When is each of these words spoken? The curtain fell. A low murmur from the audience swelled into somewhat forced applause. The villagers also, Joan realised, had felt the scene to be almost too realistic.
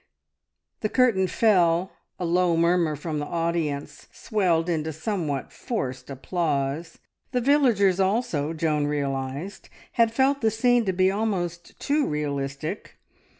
The 0.79 0.89
curtain 0.89 1.27
fell. 1.27 1.91
A 2.17 2.25
low 2.25 2.57
murmur 2.57 2.95
from 2.95 3.19
the 3.19 3.27
audience 3.27 4.07
swelled 4.11 4.67
into 4.67 4.91
somewhat 4.91 5.53
forced 5.53 6.09
applause. 6.09 6.97
The 7.33 7.39
villagers 7.39 7.99
also, 7.99 8.51
Joan 8.53 8.87
realised, 8.87 9.69
had 9.91 10.11
felt 10.11 10.41
the 10.41 10.49
scene 10.49 10.85
to 10.85 10.91
be 10.91 11.11
almost 11.11 11.79
too 11.79 12.07
realistic. 12.07 12.97